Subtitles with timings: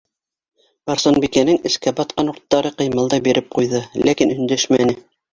[0.91, 4.97] -Барсынбикәнең эскә батҡан урттары ҡыймылдай биреп ҡуйҙы, ләкин өндәшмәне.